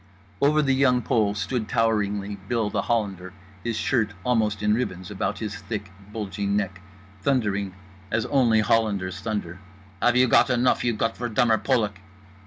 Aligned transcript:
Over 0.41 0.63
The 0.63 0.73
Young 0.73 1.03
Pole 1.03 1.35
stood 1.35 1.67
toweringly 1.69 2.39
Bill 2.47 2.71
The 2.71 2.81
Hollander, 2.81 3.33
his 3.63 3.77
shirt 3.77 4.15
almost 4.23 4.63
in 4.63 4.73
ribbons 4.73 5.11
about 5.11 5.37
his 5.37 5.55
thick 5.57 5.91
bulging 6.11 6.57
neck, 6.57 6.81
thundering 7.21 7.75
as 8.09 8.25
only 8.25 8.61
Hollanders 8.61 9.19
thunder: 9.19 9.59
"Have 10.01 10.17
you 10.17 10.27
got 10.27 10.49
enough 10.49 10.83
you 10.83 10.95
Gottverdummer 10.97 11.63
Polak?" 11.63 11.99